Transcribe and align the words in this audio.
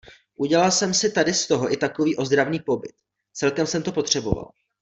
Udělal 0.35 0.71
jsem 0.71 0.93
si 0.93 1.11
tady 1.11 1.33
z 1.33 1.47
toho 1.47 1.73
i 1.73 1.77
takový 1.77 2.15
ozdravný 2.15 2.59
pobyt- 2.59 2.95
celkem 3.37 3.67
jsem 3.67 3.83
to 3.83 3.91
potřeboval. 3.91 4.51